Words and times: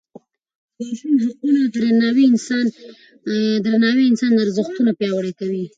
د 0.77 0.79
ماشوم 0.81 1.13
حقونو 1.23 1.61
درناوی 3.65 3.97
انساني 4.11 4.39
ارزښتونه 4.45 4.91
پیاوړي 4.99 5.31
کوي. 5.39 5.65